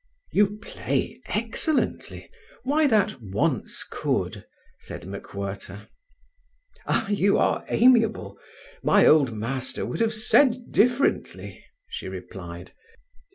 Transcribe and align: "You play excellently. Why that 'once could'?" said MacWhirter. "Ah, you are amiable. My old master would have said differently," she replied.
"You 0.31 0.57
play 0.63 1.21
excellently. 1.27 2.27
Why 2.63 2.87
that 2.87 3.21
'once 3.21 3.85
could'?" 3.87 4.47
said 4.79 5.03
MacWhirter. 5.03 5.89
"Ah, 6.87 7.07
you 7.07 7.37
are 7.37 7.63
amiable. 7.69 8.39
My 8.81 9.05
old 9.05 9.31
master 9.31 9.85
would 9.85 9.99
have 10.01 10.15
said 10.15 10.71
differently," 10.71 11.63
she 11.87 12.07
replied. 12.07 12.73